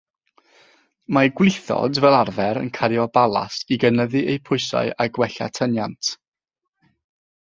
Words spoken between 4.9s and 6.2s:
a gwella tyniant.